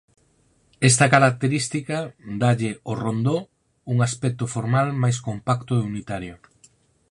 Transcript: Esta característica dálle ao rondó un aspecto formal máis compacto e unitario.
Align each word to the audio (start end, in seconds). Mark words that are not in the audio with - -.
Esta 0.89 1.07
característica 1.15 1.97
dálle 2.41 2.71
ao 2.77 2.93
rondó 3.03 3.37
un 3.91 3.97
aspecto 4.07 4.43
formal 4.55 4.87
máis 5.03 5.17
compacto 5.27 5.71
e 5.75 5.85
unitario. 5.91 6.35